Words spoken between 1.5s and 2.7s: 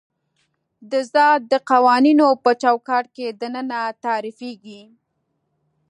د قوانینو په